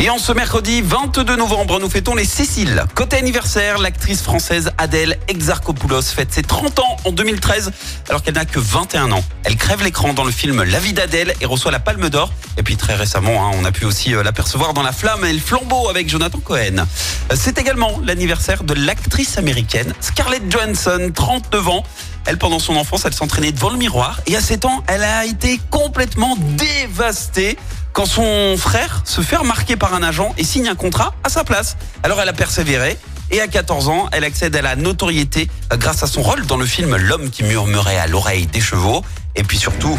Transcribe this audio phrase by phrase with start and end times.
[0.00, 2.84] Et en ce mercredi 22 novembre, nous fêtons les Cécile.
[2.94, 7.70] Côté anniversaire, l'actrice française Adèle Exarchopoulos fête ses 30 ans en 2013
[8.08, 9.24] alors qu'elle n'a que 21 ans.
[9.44, 12.32] Elle crève l'écran dans le film La vie d'Adèle et reçoit la Palme d'Or.
[12.56, 15.32] Et puis très récemment, hein, on a pu aussi euh, l'apercevoir dans La Flamme et
[15.32, 16.78] le flambeau avec Jonathan Cohen.
[16.78, 21.84] Euh, C'est également l'anniversaire de l'actrice américaine Scarlett Johansson, 39 ans.
[22.26, 25.24] Elle, pendant son enfance, elle s'entraînait devant le miroir et à 7 ans, elle a
[25.24, 27.56] été complètement dévastée
[27.96, 31.44] quand son frère se fait remarquer par un agent et signe un contrat à sa
[31.44, 31.78] place.
[32.02, 32.98] Alors elle a persévéré
[33.30, 36.58] et à 14 ans, elle accède à la notoriété euh, grâce à son rôle dans
[36.58, 39.02] le film L'homme qui murmurait à l'oreille des chevaux.
[39.34, 39.98] Et puis surtout,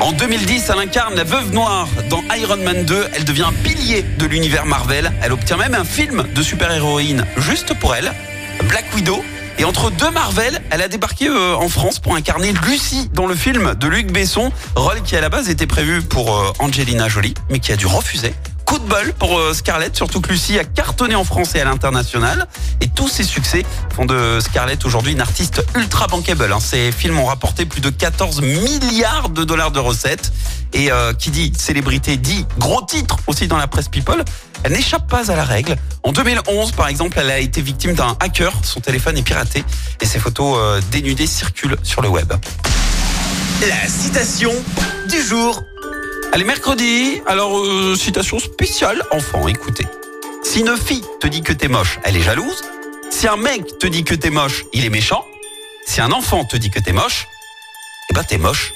[0.00, 3.08] en 2010, elle incarne la veuve noire dans Iron Man 2.
[3.14, 5.10] Elle devient un pilier de l'univers Marvel.
[5.22, 8.12] Elle obtient même un film de super-héroïne juste pour elle,
[8.68, 9.24] Black Widow.
[9.58, 13.34] Et entre deux Marvel, elle a débarqué euh, en France pour incarner Lucie dans le
[13.34, 17.34] film de Luc Besson, rôle qui à la base était prévu pour euh, Angelina Jolie,
[17.50, 18.34] mais qui a dû refuser.
[18.72, 21.64] Coup de bol pour euh, Scarlett, surtout que Lucie a cartonné en France et à
[21.64, 22.48] l'international.
[22.80, 26.50] Et tous ces succès font de Scarlett aujourd'hui une artiste ultra bankable.
[26.50, 26.58] hein.
[26.58, 30.32] Ses films ont rapporté plus de 14 milliards de dollars de recettes.
[30.72, 34.24] Et euh, qui dit célébrité dit gros titre aussi dans la presse people.
[34.62, 35.76] Elle n'échappe pas à la règle.
[36.02, 38.54] En 2011, par exemple, elle a été victime d'un hacker.
[38.62, 39.66] Son téléphone est piraté
[40.00, 42.32] et ses photos euh, dénudées circulent sur le web.
[43.68, 44.52] La citation
[45.10, 45.62] du jour.
[46.34, 49.86] Allez, mercredi, alors euh, citation spéciale, enfant, écoutez.
[50.42, 52.62] Si une fille te dit que t'es moche, elle est jalouse.
[53.10, 55.26] Si un mec te dit que t'es moche, il est méchant.
[55.86, 57.28] Si un enfant te dit que t'es moche,
[58.08, 58.72] eh ben t'es moche.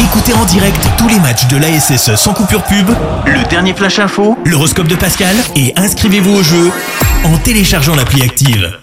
[0.00, 2.88] Écoutez en direct tous les matchs de l'ASSE sans coupure pub,
[3.26, 6.72] le dernier flash info, l'horoscope de Pascal et inscrivez-vous au jeu
[7.24, 8.78] en téléchargeant l'appli active.